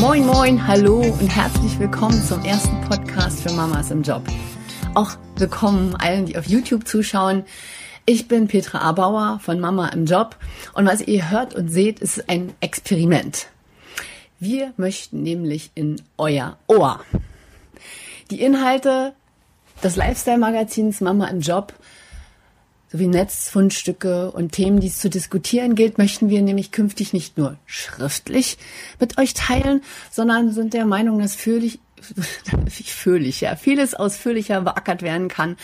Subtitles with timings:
[0.00, 4.22] Moin, moin, hallo und herzlich willkommen zum ersten Podcast für Mamas im Job.
[4.94, 7.44] Auch willkommen allen, die auf YouTube zuschauen.
[8.06, 10.36] Ich bin Petra Abauer von Mama im Job
[10.74, 13.48] und was ihr hört und seht, ist ein Experiment.
[14.38, 17.00] Wir möchten nämlich in euer Ohr.
[18.30, 19.14] Die Inhalte
[19.82, 21.72] des Lifestyle-Magazins Mama im Job
[22.90, 27.56] sowie Netzfundstücke und Themen, die es zu diskutieren gilt, möchten wir nämlich künftig nicht nur
[27.66, 28.58] schriftlich
[28.98, 31.80] mit euch teilen, sondern sind der Meinung, dass fühlig,
[32.68, 35.56] fühlig, ja, vieles ausführlicher beackert werden kann,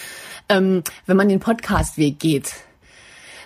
[0.49, 2.53] ähm, wenn man den Podcastweg geht.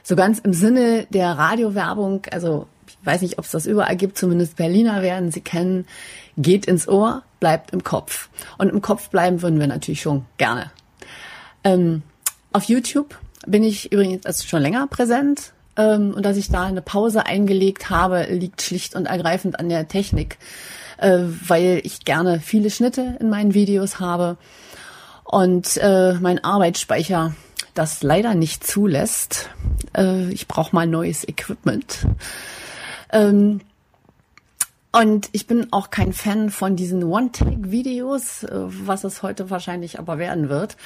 [0.03, 4.19] So ganz im Sinne der Radiowerbung, also ich weiß nicht, ob es das überall gibt,
[4.19, 5.87] zumindest Berliner werden sie kennen,
[6.37, 8.29] geht ins Ohr, bleibt im Kopf.
[8.57, 10.71] Und im Kopf bleiben würden wir natürlich schon gerne.
[11.63, 12.03] Ähm,
[12.53, 15.53] auf YouTube bin ich übrigens also schon länger präsent.
[15.77, 19.89] Ähm, und dass ich da eine Pause eingelegt habe, liegt schlicht und ergreifend an der
[19.89, 20.39] Technik,
[20.99, 24.37] äh, weil ich gerne viele Schnitte in meinen Videos habe
[25.25, 27.35] und äh, mein Arbeitsspeicher
[27.75, 29.51] das leider nicht zulässt.
[29.97, 32.07] Äh, ich brauche mal neues Equipment.
[33.13, 33.61] Ähm,
[34.91, 40.19] und ich bin auch kein Fan von diesen One-Take-Videos, äh, was es heute wahrscheinlich aber
[40.19, 40.77] werden wird.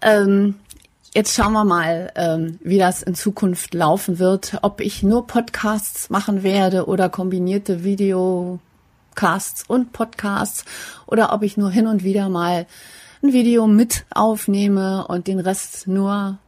[0.00, 0.54] Ähm,
[1.12, 6.08] Jetzt schauen wir mal, ähm, wie das in Zukunft laufen wird, ob ich nur Podcasts
[6.08, 10.64] machen werde oder kombinierte Videocasts und Podcasts
[11.06, 12.64] oder ob ich nur hin und wieder mal
[13.24, 16.38] ein Video mit aufnehme und den Rest nur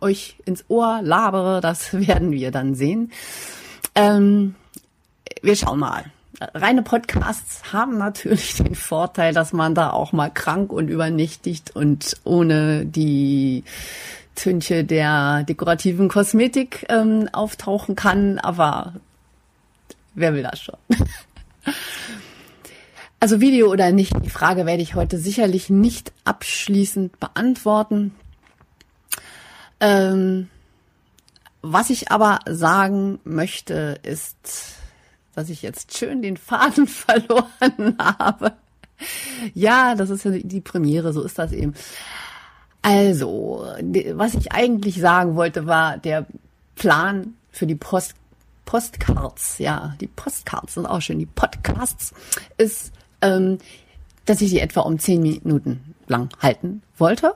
[0.00, 1.60] euch ins Ohr labere.
[1.60, 3.10] Das werden wir dann sehen.
[3.96, 4.54] Ähm,
[5.42, 6.04] wir schauen mal
[6.40, 12.16] reine Podcasts haben natürlich den Vorteil, dass man da auch mal krank und übernächtigt und
[12.24, 13.64] ohne die
[14.34, 18.94] Tünche der dekorativen Kosmetik ähm, auftauchen kann, aber
[20.14, 20.76] wer will das schon?
[23.18, 28.14] Also Video oder nicht, die Frage werde ich heute sicherlich nicht abschließend beantworten.
[29.80, 30.50] Ähm,
[31.62, 34.76] was ich aber sagen möchte, ist,
[35.36, 38.54] dass ich jetzt schön den Faden verloren habe.
[39.54, 41.74] Ja, das ist ja die Premiere, so ist das eben.
[42.82, 43.66] Also,
[44.14, 46.26] was ich eigentlich sagen wollte, war der
[46.74, 48.14] Plan für die Post
[48.64, 52.12] Postcards, ja, die Postcards sind auch schön, die Podcasts,
[52.56, 53.58] ist, ähm,
[54.24, 57.34] dass ich die etwa um zehn Minuten lang halten wollte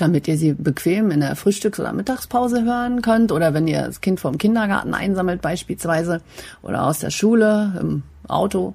[0.00, 4.00] damit ihr sie bequem in der Frühstücks- oder Mittagspause hören könnt oder wenn ihr das
[4.00, 6.20] Kind vom Kindergarten einsammelt beispielsweise
[6.62, 8.74] oder aus der Schule im Auto.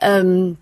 [0.00, 0.56] Ähm,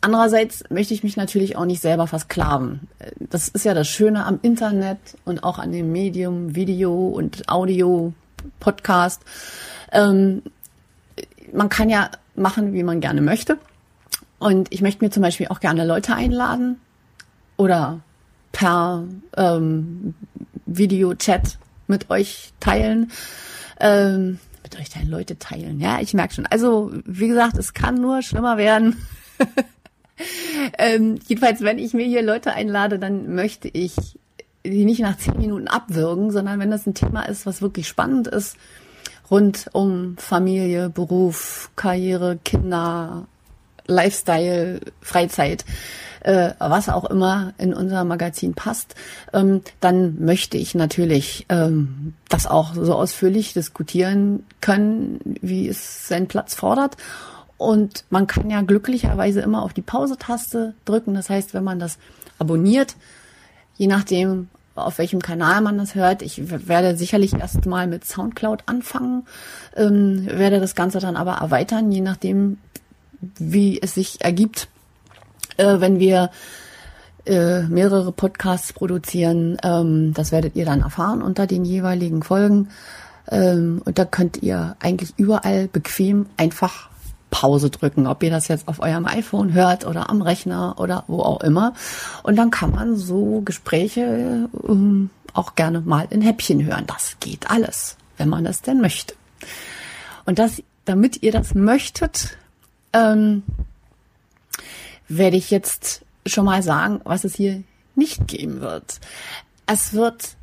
[0.00, 2.88] andererseits möchte ich mich natürlich auch nicht selber versklaven.
[3.18, 8.12] Das ist ja das Schöne am Internet und auch an dem Medium Video und Audio,
[8.60, 9.22] Podcast.
[9.92, 10.42] Ähm,
[11.52, 13.58] man kann ja machen, wie man gerne möchte.
[14.38, 16.80] Und ich möchte mir zum Beispiel auch gerne Leute einladen
[17.56, 18.00] oder
[18.54, 19.04] per
[19.36, 20.14] ähm,
[20.64, 23.12] Videochat mit euch teilen.
[23.78, 25.78] Ähm, mit euch teilen, Leute teilen.
[25.78, 26.46] Ja, ich merke schon.
[26.46, 28.96] Also, wie gesagt, es kann nur schlimmer werden.
[30.78, 33.94] ähm, jedenfalls, wenn ich mir hier Leute einlade, dann möchte ich
[34.64, 38.28] die nicht nach zehn Minuten abwürgen, sondern wenn das ein Thema ist, was wirklich spannend
[38.28, 38.56] ist,
[39.30, 43.26] rund um Familie, Beruf, Karriere, Kinder,
[43.86, 45.66] Lifestyle, Freizeit,
[46.24, 48.94] äh, was auch immer in unser Magazin passt,
[49.32, 56.26] ähm, dann möchte ich natürlich ähm, das auch so ausführlich diskutieren können, wie es seinen
[56.26, 56.96] Platz fordert.
[57.56, 61.14] Und man kann ja glücklicherweise immer auf die Pause-Taste drücken.
[61.14, 61.98] Das heißt, wenn man das
[62.38, 62.96] abonniert,
[63.76, 66.22] je nachdem, auf welchem Kanal man das hört.
[66.22, 69.24] Ich werde sicherlich erst mal mit Soundcloud anfangen,
[69.76, 72.58] ähm, werde das Ganze dann aber erweitern, je nachdem,
[73.20, 74.68] wie es sich ergibt,
[75.56, 76.30] äh, wenn wir
[77.26, 79.56] äh, mehrere Podcasts produzieren.
[79.62, 82.68] Ähm, das werdet ihr dann erfahren unter den jeweiligen Folgen.
[83.30, 86.90] Ähm, und da könnt ihr eigentlich überall bequem einfach
[87.30, 91.20] Pause drücken, ob ihr das jetzt auf eurem iPhone hört oder am Rechner oder wo
[91.20, 91.74] auch immer.
[92.22, 96.84] Und dann kann man so Gespräche ähm, auch gerne mal in Häppchen hören.
[96.86, 99.14] Das geht alles, wenn man das denn möchte.
[100.26, 102.36] Und das, damit ihr das möchtet,
[102.92, 103.42] ähm,
[105.08, 107.62] werde ich jetzt schon mal sagen, was es hier
[107.94, 109.00] nicht geben wird.
[109.66, 110.36] Es wird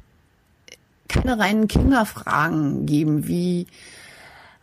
[1.07, 3.67] keine reinen Kinderfragen geben, wie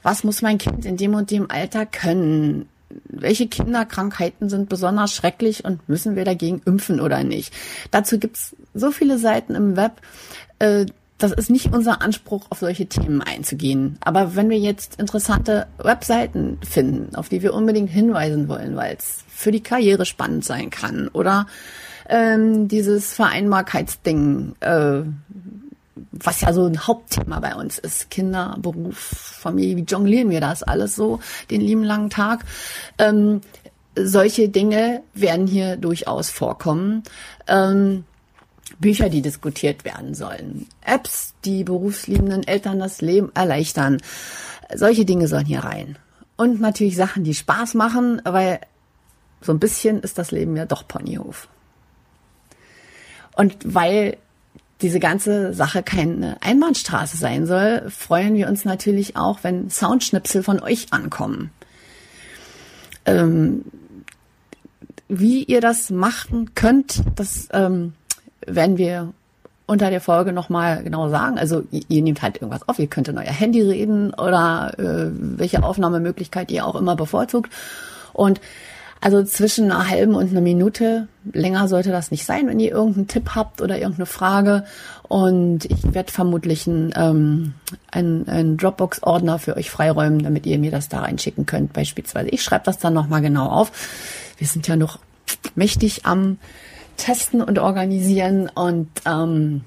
[0.02, 2.68] was muss mein Kind in dem und dem Alter können?
[3.04, 7.52] Welche Kinderkrankheiten sind besonders schrecklich und müssen wir dagegen impfen oder nicht?
[7.90, 10.00] Dazu gibt's so viele Seiten im Web,
[10.60, 10.86] äh,
[11.18, 13.98] das ist nicht unser Anspruch, auf solche Themen einzugehen.
[14.00, 19.24] Aber wenn wir jetzt interessante Webseiten finden, auf die wir unbedingt hinweisen wollen, weil es
[19.28, 21.46] für die Karriere spannend sein kann oder
[22.08, 25.00] ähm, dieses Vereinbarkeitsding, äh,
[26.12, 30.62] was ja so ein Hauptthema bei uns ist, Kinder, Beruf, Familie, wie jonglieren wir das
[30.62, 31.18] alles so
[31.50, 32.44] den lieben langen Tag?
[32.98, 33.40] Ähm,
[33.96, 37.02] solche Dinge werden hier durchaus vorkommen.
[37.48, 38.04] Ähm,
[38.78, 43.98] Bücher, die diskutiert werden sollen, Apps, die berufsliebenden Eltern das Leben erleichtern.
[44.74, 45.96] Solche Dinge sollen hier rein.
[46.36, 48.60] Und natürlich Sachen, die Spaß machen, weil
[49.40, 51.48] so ein bisschen ist das Leben ja doch Ponyhof.
[53.34, 54.16] Und weil
[54.80, 60.60] diese ganze Sache keine Einbahnstraße sein soll, freuen wir uns natürlich auch, wenn Soundschnipsel von
[60.60, 61.50] euch ankommen.
[63.04, 63.64] Ähm,
[65.08, 67.94] wie ihr das machen könnt, das ähm,
[68.54, 69.12] werden wir
[69.66, 71.38] unter der Folge nochmal genau sagen.
[71.38, 75.62] Also ihr, nehmt halt irgendwas auf, ihr könnt in euer Handy reden oder äh, welche
[75.62, 77.52] Aufnahmemöglichkeit ihr auch immer bevorzugt.
[78.14, 78.40] Und
[79.00, 83.06] also zwischen einer halben und einer Minute, länger sollte das nicht sein, wenn ihr irgendeinen
[83.08, 84.64] Tipp habt oder irgendeine Frage.
[85.02, 87.54] Und ich werde vermutlich einen, ähm,
[87.92, 92.30] einen, einen Dropbox-Ordner für euch freiräumen, damit ihr mir das da reinschicken könnt beispielsweise.
[92.30, 93.70] Ich schreibe das dann nochmal genau auf.
[94.38, 94.98] Wir sind ja noch
[95.54, 96.38] mächtig am
[96.98, 99.64] testen und organisieren und ähm,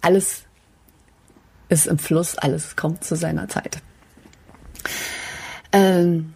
[0.00, 0.42] alles
[1.68, 3.78] ist im Fluss, alles kommt zu seiner Zeit.
[5.72, 6.34] Ähm,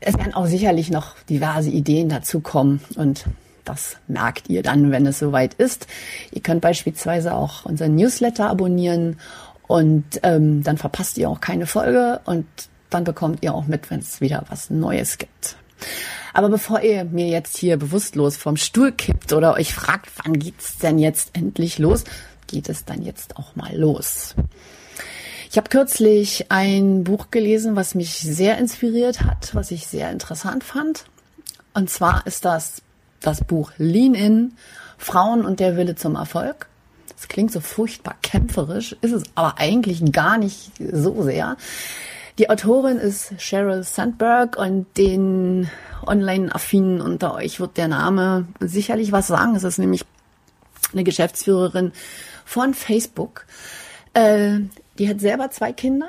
[0.00, 3.26] es werden auch sicherlich noch diverse Ideen dazu kommen und
[3.64, 5.86] das merkt ihr dann, wenn es soweit ist.
[6.32, 9.18] Ihr könnt beispielsweise auch unseren Newsletter abonnieren
[9.66, 12.46] und ähm, dann verpasst ihr auch keine Folge und
[12.88, 15.56] dann bekommt ihr auch mit, wenn es wieder was Neues gibt.
[16.32, 20.78] Aber bevor ihr mir jetzt hier bewusstlos vom Stuhl kippt oder euch fragt, wann geht's
[20.78, 22.04] denn jetzt endlich los,
[22.46, 24.34] geht es dann jetzt auch mal los.
[25.50, 30.62] Ich habe kürzlich ein Buch gelesen, was mich sehr inspiriert hat, was ich sehr interessant
[30.62, 31.06] fand.
[31.74, 32.82] Und zwar ist das
[33.20, 34.52] das Buch Lean In,
[34.98, 36.68] Frauen und der Wille zum Erfolg.
[37.16, 41.56] Das klingt so furchtbar kämpferisch, ist es aber eigentlich gar nicht so sehr.
[42.40, 45.68] Die Autorin ist Sheryl Sandberg und den
[46.06, 49.54] Online-Affinen unter euch wird der Name sicherlich was sagen.
[49.56, 50.06] Es ist nämlich
[50.94, 51.92] eine Geschäftsführerin
[52.46, 53.44] von Facebook.
[54.14, 54.60] Äh,
[54.98, 56.08] die hat selber zwei Kinder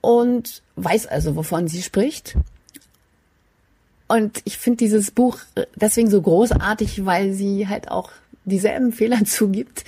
[0.00, 2.34] und weiß also, wovon sie spricht.
[4.08, 5.38] Und ich finde dieses Buch
[5.76, 8.10] deswegen so großartig, weil sie halt auch
[8.46, 9.84] dieselben Fehler zugibt,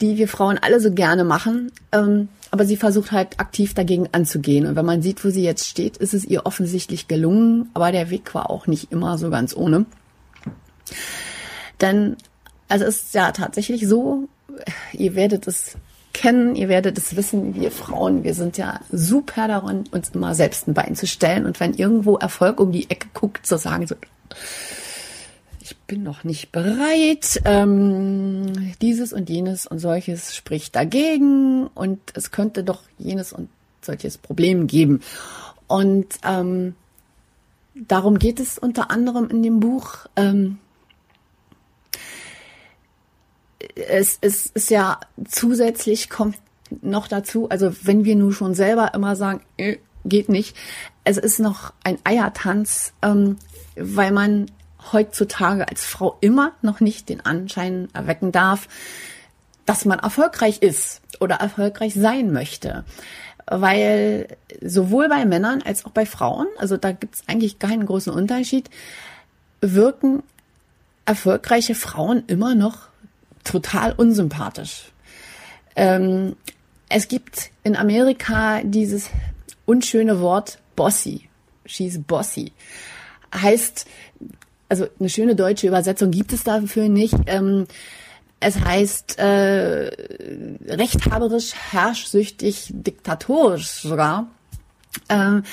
[0.00, 1.70] die wir Frauen alle so gerne machen.
[1.92, 4.66] Ähm, aber sie versucht halt aktiv dagegen anzugehen.
[4.66, 8.10] Und wenn man sieht, wo sie jetzt steht, ist es ihr offensichtlich gelungen, aber der
[8.10, 9.86] Weg war auch nicht immer so ganz ohne.
[11.80, 12.16] Denn,
[12.68, 14.28] also es ist ja tatsächlich so,
[14.92, 15.76] ihr werdet es
[16.12, 20.68] kennen, ihr werdet es wissen, wir Frauen, wir sind ja super daran, uns immer selbst
[20.68, 23.96] ein Bein zu stellen und wenn irgendwo Erfolg um die Ecke guckt, zu sagen so,
[25.64, 32.30] ich bin noch nicht bereit, ähm, dieses und jenes und solches spricht dagegen und es
[32.30, 33.48] könnte doch jenes und
[33.80, 35.00] solches Problem geben.
[35.66, 36.74] Und ähm,
[37.74, 40.06] darum geht es unter anderem in dem Buch.
[40.16, 40.58] Ähm,
[43.74, 46.36] es, es ist ja zusätzlich kommt
[46.82, 50.54] noch dazu, also wenn wir nun schon selber immer sagen, äh, geht nicht,
[51.04, 53.38] es ist noch ein Eiertanz, ähm,
[53.76, 54.50] weil man
[54.92, 58.68] heutzutage als Frau immer noch nicht den Anschein erwecken darf,
[59.66, 62.84] dass man erfolgreich ist oder erfolgreich sein möchte.
[63.46, 68.12] Weil sowohl bei Männern als auch bei Frauen, also da gibt es eigentlich keinen großen
[68.12, 68.70] Unterschied,
[69.60, 70.22] wirken
[71.04, 72.88] erfolgreiche Frauen immer noch
[73.44, 74.92] total unsympathisch.
[75.76, 76.36] Ähm,
[76.88, 79.10] es gibt in Amerika dieses
[79.66, 81.28] unschöne Wort bossy.
[81.66, 82.52] She's bossy.
[83.34, 83.86] Heißt,
[84.74, 87.14] also eine schöne deutsche Übersetzung gibt es dafür nicht.
[87.26, 87.66] Ähm,
[88.40, 89.90] es heißt äh,
[90.68, 94.26] rechthaberisch, herrschsüchtig, diktatorisch sogar.
[95.08, 95.44] Ähm,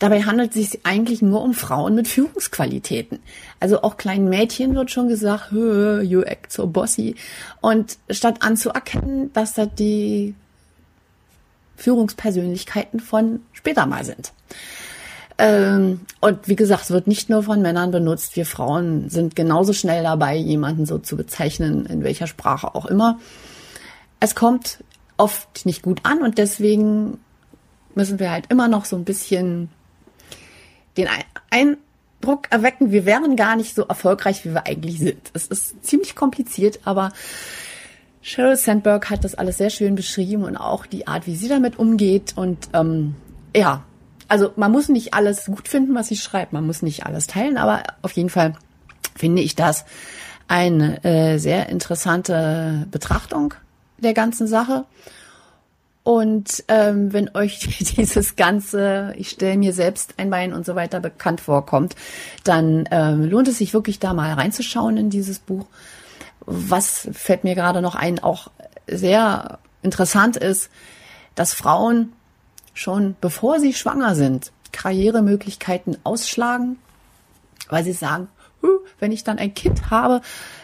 [0.00, 3.20] dabei handelt es sich eigentlich nur um Frauen mit Führungsqualitäten.
[3.60, 7.14] Also auch kleinen Mädchen wird schon gesagt, you act so bossy.
[7.60, 10.34] Und statt anzuerkennen, dass das die
[11.76, 14.32] Führungspersönlichkeiten von später mal sind.
[15.36, 18.36] Ähm, und wie gesagt, es wird nicht nur von Männern benutzt.
[18.36, 23.18] Wir Frauen sind genauso schnell dabei, jemanden so zu bezeichnen, in welcher Sprache auch immer.
[24.20, 24.78] Es kommt
[25.16, 27.18] oft nicht gut an und deswegen
[27.94, 29.68] müssen wir halt immer noch so ein bisschen
[30.96, 31.08] den
[31.50, 35.30] Eindruck erwecken, wir wären gar nicht so erfolgreich, wie wir eigentlich sind.
[35.32, 37.12] Es ist ziemlich kompliziert, aber
[38.22, 41.78] Sheryl Sandberg hat das alles sehr schön beschrieben und auch die Art, wie sie damit
[41.78, 42.32] umgeht.
[42.36, 43.16] Und ähm,
[43.54, 43.84] ja,
[44.28, 47.56] also man muss nicht alles gut finden, was sie schreibt, man muss nicht alles teilen,
[47.56, 48.54] aber auf jeden Fall
[49.16, 49.84] finde ich das
[50.48, 53.54] eine äh, sehr interessante Betrachtung
[53.98, 54.84] der ganzen Sache.
[56.02, 57.58] Und ähm, wenn euch
[57.96, 61.96] dieses ganze, ich stelle mir selbst ein Bein und so weiter bekannt vorkommt,
[62.44, 65.66] dann ähm, lohnt es sich wirklich da mal reinzuschauen in dieses Buch
[66.46, 68.50] was fällt mir gerade noch ein, auch
[68.86, 70.70] sehr interessant ist,
[71.34, 72.12] dass Frauen
[72.74, 76.76] schon bevor sie schwanger sind, Karrieremöglichkeiten ausschlagen,
[77.68, 78.28] weil sie sagen,
[78.98, 80.20] wenn ich dann ein Kind habe,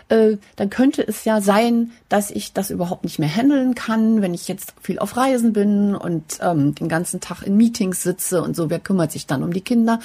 [0.09, 4.35] äh, dann könnte es ja sein, dass ich das überhaupt nicht mehr handeln kann, wenn
[4.35, 8.57] ich jetzt viel auf Reisen bin und ähm, den ganzen Tag in Meetings sitze und
[8.57, 10.00] so, wer kümmert sich dann um die Kinder?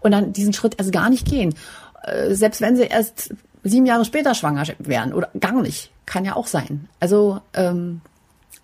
[0.00, 1.54] Und dann diesen Schritt also gar nicht gehen.
[2.02, 5.90] Äh, selbst wenn sie erst sieben Jahre später schwanger werden oder gar nicht.
[6.06, 6.88] Kann ja auch sein.
[6.98, 8.00] Also, ähm,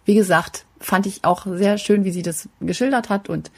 [0.06, 3.50] wie gesagt, fand ich auch sehr schön, wie sie das geschildert hat und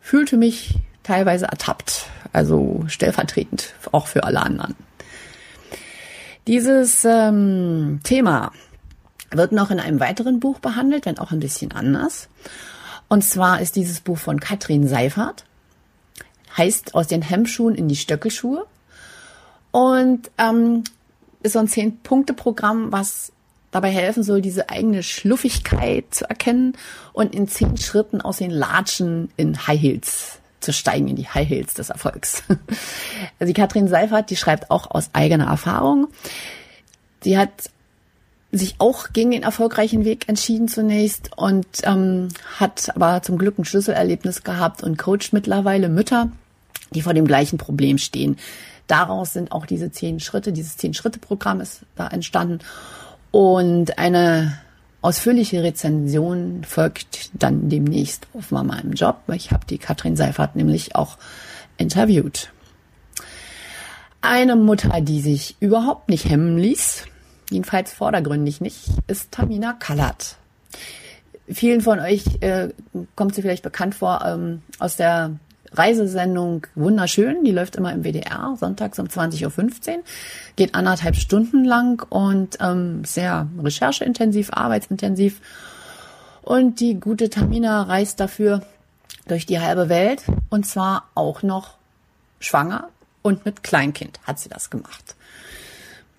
[0.00, 2.06] fühlte mich teilweise ertappt.
[2.32, 4.74] Also stellvertretend auch für alle anderen.
[6.46, 8.50] Dieses ähm, Thema
[9.30, 12.28] wird noch in einem weiteren Buch behandelt, wenn auch ein bisschen anders.
[13.08, 15.44] Und zwar ist dieses Buch von Katrin Seifert,
[16.56, 18.66] heißt Aus den Hemmschuhen in die Stöckelschuhe.
[19.70, 20.84] Und ähm,
[21.42, 23.32] ist so ein Zehn-Punkte-Programm, was
[23.74, 26.76] dabei helfen soll, diese eigene Schluffigkeit zu erkennen
[27.12, 31.48] und in zehn Schritten aus den Latschen in High Heels zu steigen, in die High
[31.48, 32.42] Heels des Erfolgs.
[33.40, 36.08] Also die Katrin Seifert, die schreibt auch aus eigener Erfahrung.
[37.24, 37.50] Die hat
[38.52, 42.28] sich auch gegen den erfolgreichen Weg entschieden zunächst und ähm,
[42.58, 46.30] hat aber zum Glück ein Schlüsselerlebnis gehabt und coacht mittlerweile Mütter,
[46.92, 48.36] die vor dem gleichen Problem stehen.
[48.86, 52.60] Daraus sind auch diese zehn Schritte, dieses Zehn-Schritte-Programm ist da entstanden.
[53.34, 54.60] Und eine
[55.02, 59.22] ausführliche Rezension folgt dann demnächst auf Mama im Job.
[59.32, 61.18] Ich habe die Katrin Seifert nämlich auch
[61.76, 62.52] interviewt.
[64.20, 67.06] Eine Mutter, die sich überhaupt nicht hemmen ließ,
[67.50, 70.36] jedenfalls vordergründig nicht, ist Tamina Kallert.
[71.48, 72.68] Vielen von euch äh,
[73.16, 75.32] kommt sie vielleicht bekannt vor ähm, aus der
[75.76, 77.44] Reisesendung wunderschön.
[77.44, 80.02] Die läuft immer im WDR, sonntags um 20.15 Uhr.
[80.56, 85.40] Geht anderthalb Stunden lang und ähm, sehr rechercheintensiv, arbeitsintensiv.
[86.42, 88.62] Und die gute Tamina reist dafür
[89.26, 91.74] durch die halbe Welt und zwar auch noch
[92.40, 92.88] schwanger
[93.22, 95.16] und mit Kleinkind hat sie das gemacht.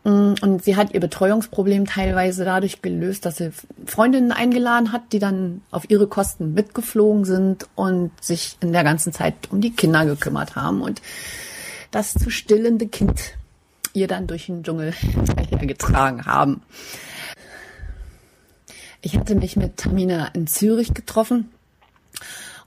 [0.05, 3.51] Mm, und sie hat ihr Betreuungsproblem teilweise dadurch gelöst, dass sie
[3.87, 9.11] Freundinnen eingeladen hat, die dann auf ihre Kosten mitgeflogen sind und sich in der ganzen
[9.11, 11.01] Zeit um die Kinder gekümmert haben und
[11.89, 13.33] das zu stillende Kind
[13.93, 14.93] ihr dann durch den Dschungel
[15.61, 16.61] getragen haben.
[19.01, 21.49] Ich hatte mich mit Tamina in Zürich getroffen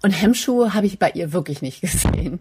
[0.02, 2.40] und Hemmschuhe habe ich bei ihr wirklich nicht gesehen.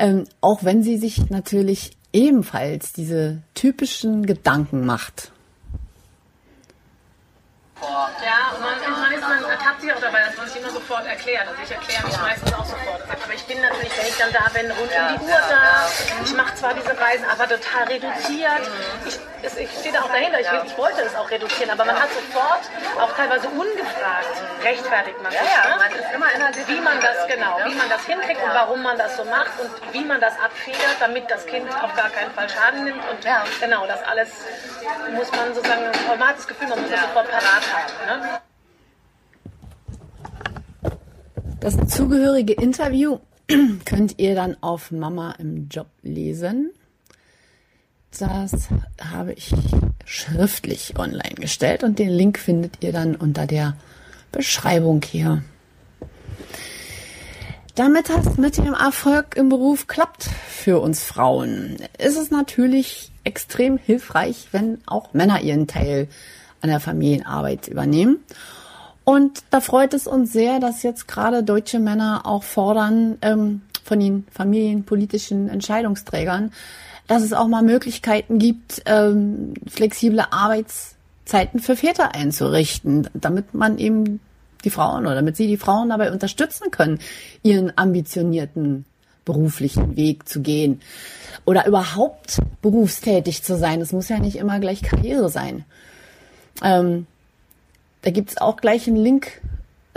[0.00, 5.32] Ähm, auch wenn sie sich natürlich ebenfalls diese typischen Gedanken macht.
[7.80, 11.06] Ja, und man, man, ist, man ertappt sich auch dabei, dass man sich immer sofort
[11.06, 11.48] erklärt.
[11.48, 13.00] Also ich erkläre mich meistens auch sofort.
[13.08, 15.88] Aber ich bin natürlich, wenn ich dann da bin, rund um die Uhr da.
[16.24, 18.64] Ich mache zwar diese Reisen, aber total reduziert.
[19.06, 19.18] Ich,
[19.56, 20.40] ich stehe da auch dahinter.
[20.40, 22.68] Ich, ich, wollte es auch reduzieren, aber man hat sofort,
[23.00, 25.40] auch teilweise ungefragt, rechtfertigt man sich.
[25.40, 25.90] Ja, ja, ne?
[26.14, 26.26] immer
[26.68, 29.70] wie man das genau, wie man das hinkriegt und warum man das so macht und
[29.92, 33.02] wie man das abfedert, damit das Kind auf gar keinen Fall Schaden nimmt.
[33.08, 33.24] Und
[33.60, 34.28] genau, das alles
[35.12, 37.62] muss man sozusagen, man hat das Gefühl, man muss das sofort parat
[38.06, 38.40] Ne?
[41.60, 43.18] Das zugehörige Interview
[43.84, 46.70] könnt ihr dann auf Mama im Job lesen.
[48.18, 48.68] Das
[49.12, 49.52] habe ich
[50.04, 53.76] schriftlich online gestellt und den Link findet ihr dann unter der
[54.32, 55.42] Beschreibung hier.
[57.76, 63.78] Damit das mit dem Erfolg im Beruf klappt für uns Frauen, ist es natürlich extrem
[63.78, 66.08] hilfreich, wenn auch Männer ihren Teil
[66.60, 68.18] an der Familienarbeit übernehmen.
[69.04, 73.98] Und da freut es uns sehr, dass jetzt gerade deutsche Männer auch fordern ähm, von
[73.98, 76.52] den familienpolitischen Entscheidungsträgern,
[77.06, 84.20] dass es auch mal Möglichkeiten gibt, ähm, flexible Arbeitszeiten für Väter einzurichten, damit man eben
[84.64, 87.00] die Frauen oder damit sie die Frauen dabei unterstützen können,
[87.42, 88.84] ihren ambitionierten
[89.24, 90.80] beruflichen Weg zu gehen
[91.44, 93.80] oder überhaupt berufstätig zu sein.
[93.80, 95.64] Es muss ja nicht immer gleich Karriere sein.
[96.62, 97.06] Ähm,
[98.02, 99.40] da gibt's auch gleich einen Link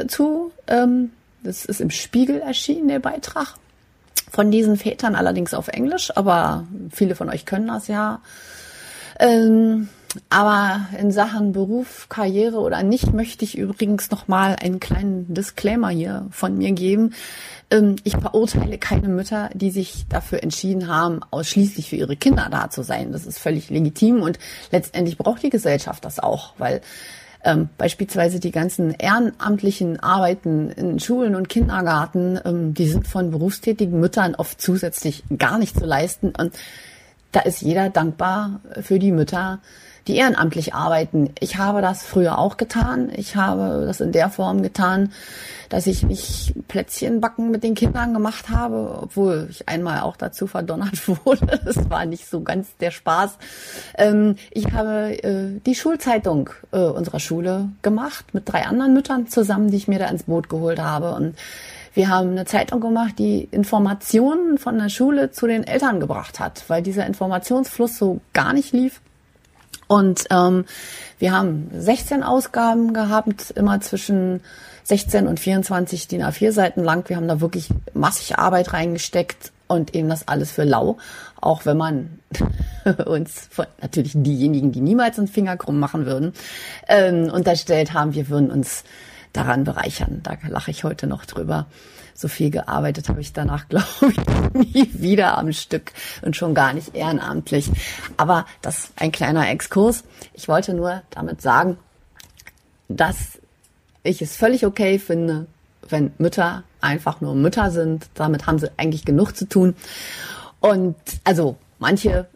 [0.08, 0.52] zu.
[0.68, 1.12] Ähm,
[1.44, 3.56] das ist im Spiegel erschienen, der Beitrag
[4.32, 8.22] von diesen Vätern, allerdings auf Englisch, aber viele von euch können das ja.
[9.20, 9.90] Ähm,
[10.30, 15.90] aber in Sachen Beruf, Karriere oder nicht möchte ich übrigens noch mal einen kleinen Disclaimer
[15.90, 17.14] hier von mir geben.
[17.74, 22.70] Ähm, ich verurteile keine Mütter, die sich dafür entschieden haben, ausschließlich für ihre Kinder da
[22.70, 23.12] zu sein.
[23.12, 24.38] Das ist völlig legitim und
[24.72, 26.82] letztendlich braucht die Gesellschaft das auch, weil
[27.44, 34.00] ähm, beispielsweise die ganzen ehrenamtlichen Arbeiten in Schulen und Kindergarten, ähm, die sind von berufstätigen
[34.00, 36.32] Müttern oft zusätzlich gar nicht zu leisten.
[36.38, 36.54] Und
[37.32, 39.60] da ist jeder dankbar für die Mütter,
[40.08, 41.34] die ehrenamtlich arbeiten.
[41.40, 43.12] Ich habe das früher auch getan.
[43.16, 45.12] Ich habe das in der Form getan,
[45.70, 50.46] dass ich nicht Plätzchen backen mit den Kindern gemacht habe, obwohl ich einmal auch dazu
[50.48, 51.60] verdonnert wurde.
[51.66, 53.38] Das war nicht so ganz der Spaß.
[53.98, 59.72] Ähm, ich habe äh, die Schulzeitung äh, unserer Schule gemacht mit drei anderen Müttern zusammen,
[59.72, 61.36] die ich mir da ins Boot geholt habe und
[61.96, 66.64] wir haben eine Zeitung gemacht, die Informationen von der Schule zu den Eltern gebracht hat,
[66.68, 69.00] weil dieser Informationsfluss so gar nicht lief.
[69.94, 70.66] Und ähm,
[71.20, 74.42] wir haben 16 Ausgaben gehabt, immer zwischen
[74.86, 77.08] 16 und 24 DIN A4 Seiten lang.
[77.10, 80.98] Wir haben da wirklich massig Arbeit reingesteckt und eben das alles für lau.
[81.40, 82.18] Auch wenn man
[83.06, 86.34] uns, von, natürlich diejenigen, die niemals einen Finger krumm machen würden,
[86.88, 88.86] ähm, unterstellt haben, wir würden uns
[89.32, 90.22] daran bereichern.
[90.24, 91.68] Da lache ich heute noch drüber
[92.14, 95.92] so viel gearbeitet habe ich danach, glaube ich, nie wieder am Stück
[96.22, 97.70] und schon gar nicht ehrenamtlich.
[98.18, 100.04] Aber das ist ein kleiner Exkurs.
[100.34, 101.78] Ich wollte nur damit sagen,
[102.88, 103.40] dass
[104.04, 105.48] ich es völlig okay finde,
[105.88, 108.08] wenn Mütter einfach nur Mütter sind.
[108.14, 109.76] Damit haben sie eigentlich genug zu tun.
[110.60, 112.28] Und also manche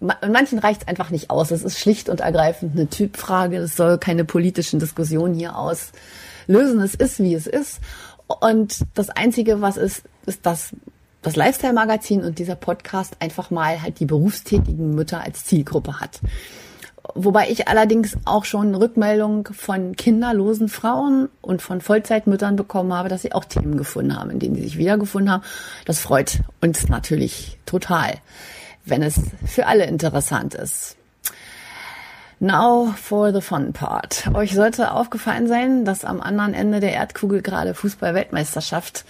[0.00, 1.50] manchen reicht es einfach nicht aus.
[1.50, 3.56] Es ist schlicht und ergreifend eine Typfrage.
[3.58, 6.80] Es soll keine politischen Diskussionen hier auslösen.
[6.80, 7.80] Es ist, wie es ist.
[8.40, 10.70] Und das Einzige, was ist, ist, dass
[11.22, 16.20] das Lifestyle-Magazin und dieser Podcast einfach mal halt die berufstätigen Mütter als Zielgruppe hat.
[17.14, 23.22] Wobei ich allerdings auch schon Rückmeldungen von kinderlosen Frauen und von Vollzeitmüttern bekommen habe, dass
[23.22, 25.42] sie auch Themen gefunden haben, in denen sie sich wiedergefunden haben.
[25.84, 28.14] Das freut uns natürlich total,
[28.84, 30.96] wenn es für alle interessant ist.
[32.42, 34.28] Now for the fun part.
[34.34, 39.04] Euch sollte aufgefallen sein, dass am anderen Ende der Erdkugel gerade Fußball-Weltmeisterschaft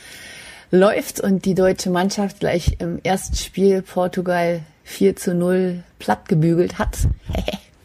[0.71, 6.79] läuft und die deutsche Mannschaft gleich im ersten Spiel Portugal 4 zu 0 platt gebügelt
[6.79, 6.99] hat.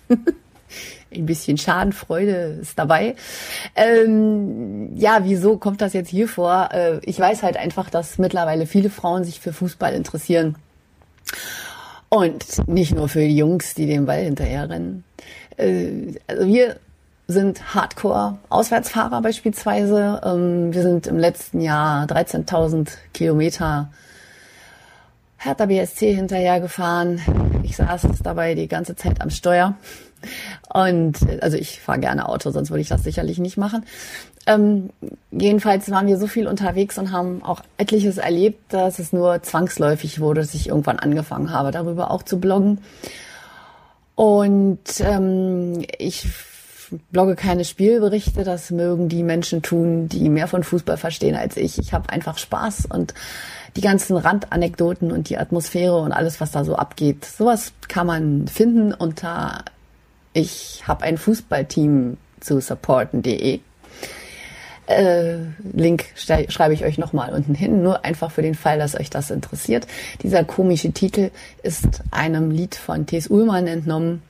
[1.15, 3.15] Ein bisschen Schadenfreude ist dabei.
[3.73, 6.71] Ähm, ja, wieso kommt das jetzt hier vor?
[6.73, 10.57] Äh, ich weiß halt einfach, dass mittlerweile viele Frauen sich für Fußball interessieren.
[12.09, 15.03] Und nicht nur für die Jungs, die den Ball hinterherrennen.
[15.57, 16.77] Äh, also wir
[17.27, 20.21] sind Hardcore-Auswärtsfahrer beispielsweise.
[20.23, 23.91] Ähm, wir sind im letzten Jahr 13.000 Kilometer
[25.37, 27.21] Hertha BSC hinterhergefahren.
[27.63, 29.75] Ich saß dabei die ganze Zeit am Steuer.
[30.73, 33.85] Und also ich fahre gerne Auto, sonst würde ich das sicherlich nicht machen.
[34.45, 34.89] Ähm,
[35.31, 40.19] jedenfalls waren wir so viel unterwegs und haben auch etliches erlebt, dass es nur zwangsläufig
[40.19, 42.79] wurde, dass ich irgendwann angefangen habe, darüber auch zu bloggen.
[44.15, 46.27] Und ähm, ich
[47.11, 51.77] blogge keine Spielberichte, das mögen die Menschen tun, die mehr von Fußball verstehen als ich.
[51.77, 53.13] Ich habe einfach Spaß und
[53.75, 58.47] die ganzen Randanekdoten und die Atmosphäre und alles, was da so abgeht, sowas kann man
[58.47, 59.65] finden unter
[60.37, 63.59] ich habe ein Fußballteam zu supporten.de
[64.85, 65.37] äh,
[65.73, 69.31] Link schreibe ich euch nochmal unten hin, nur einfach für den Fall, dass euch das
[69.31, 69.85] interessiert.
[70.21, 73.27] Dieser komische Titel ist einem Lied von T.S.
[73.27, 74.21] Ullmann entnommen.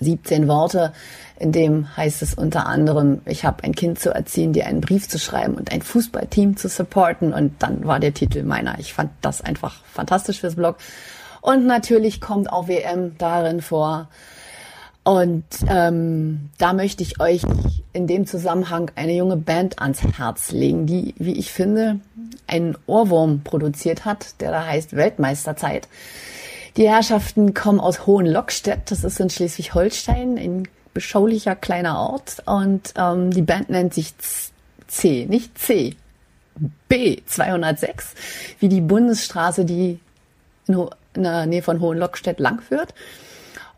[0.00, 0.92] 17 Worte,
[1.38, 5.08] in dem heißt es unter anderem, ich habe ein Kind zu erziehen, dir einen Brief
[5.08, 7.32] zu schreiben und ein Fußballteam zu supporten.
[7.32, 8.78] Und dann war der Titel meiner.
[8.78, 10.78] Ich fand das einfach fantastisch fürs Blog.
[11.40, 14.08] Und natürlich kommt auch WM darin vor.
[15.04, 17.42] Und ähm, da möchte ich euch
[17.92, 21.98] in dem Zusammenhang eine junge Band ans Herz legen, die, wie ich finde,
[22.46, 25.88] einen Ohrwurm produziert hat, der da heißt Weltmeisterzeit.
[26.76, 32.42] Die Herrschaften kommen aus Hohenlockstedt, das ist in Schleswig-Holstein, ein beschaulicher kleiner Ort.
[32.46, 34.14] Und ähm, die Band nennt sich
[34.86, 35.96] C, nicht C,
[36.88, 38.14] B 206,
[38.60, 39.98] wie die Bundesstraße, die
[40.68, 42.94] in, in der Nähe von Hohenlockstedt langführt.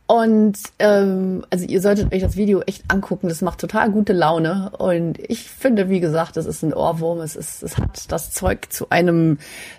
[0.06, 3.28] Und ähm, also ihr solltet euch das Video echt angucken.
[3.28, 4.70] Das macht total gute Laune.
[4.76, 7.20] Und ich finde, wie gesagt, das ist ein Ohrwurm.
[7.20, 9.38] Es, ist, es hat das Zeug zu einem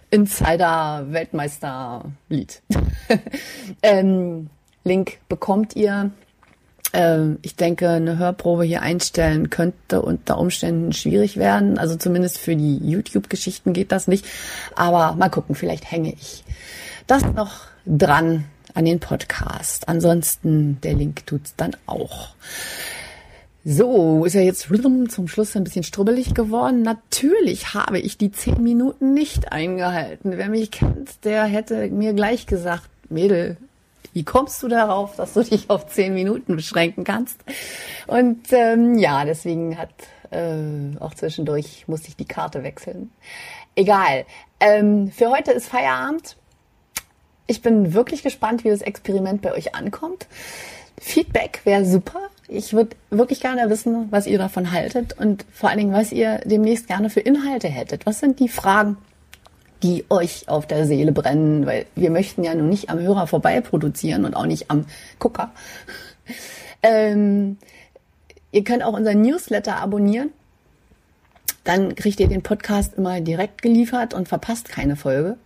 [0.10, 2.64] Insider-Weltmeister-Lied.
[3.84, 4.50] ähm,
[4.84, 6.10] Link bekommt ihr.
[6.94, 11.78] Ähm, ich denke, eine Hörprobe hier einstellen könnte unter Umständen schwierig werden.
[11.78, 14.26] Also zumindest für die YouTube-Geschichten geht das nicht.
[14.76, 16.44] Aber mal gucken, vielleicht hänge ich
[17.06, 19.88] das noch dran an den Podcast.
[19.88, 22.30] Ansonsten, der Link tut's dann auch.
[23.64, 24.70] So, ist ja jetzt
[25.10, 26.84] zum Schluss ein bisschen strubbelig geworden.
[26.84, 30.38] Natürlich habe ich die zehn Minuten nicht eingehalten.
[30.38, 33.58] Wer mich kennt, der hätte mir gleich gesagt, Mädel,
[34.14, 37.44] wie kommst du darauf, dass du dich auf zehn Minuten beschränken kannst?
[38.06, 39.90] Und ähm, ja, deswegen hat
[40.30, 43.12] äh, auch zwischendurch musste ich die Karte wechseln.
[43.76, 44.26] Egal.
[44.60, 46.38] Ähm, für heute ist Feierabend.
[47.48, 50.28] Ich bin wirklich gespannt, wie das Experiment bei euch ankommt.
[51.00, 52.20] Feedback wäre super.
[52.48, 56.40] Ich würde wirklich gerne wissen, was ihr davon haltet und vor allen Dingen, was ihr
[56.46, 58.06] demnächst gerne für Inhalte hättet.
[58.06, 58.98] Was sind die Fragen,
[59.84, 61.66] die euch auf der Seele brennen?
[61.66, 64.86] Weil wir möchten ja nun nicht am Hörer vorbei produzieren und auch nicht am
[65.20, 65.52] Gucker.
[66.88, 67.58] Ähm,
[68.52, 70.30] ihr könnt auch unseren Newsletter abonnieren.
[71.64, 75.38] Dann kriegt ihr den Podcast immer direkt geliefert und verpasst keine Folge.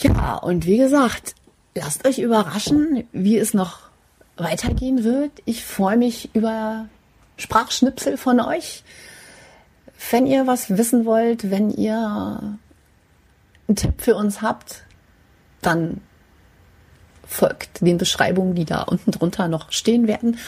[0.00, 1.34] Ja, und wie gesagt,
[1.74, 3.80] lasst euch überraschen, wie es noch
[4.36, 5.30] weitergehen wird.
[5.44, 6.88] Ich freue mich über
[7.36, 8.82] Sprachschnipsel von euch.
[10.10, 12.58] Wenn ihr was wissen wollt, wenn ihr
[13.68, 14.84] einen Tipp für uns habt,
[15.60, 16.00] dann
[17.26, 20.38] folgt den Beschreibungen, die da unten drunter noch stehen werden.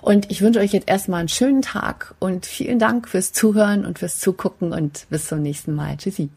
[0.00, 3.98] Und ich wünsche euch jetzt erstmal einen schönen Tag und vielen Dank fürs Zuhören und
[3.98, 5.96] fürs Zugucken und bis zum nächsten Mal.
[5.96, 6.30] Tschüssi.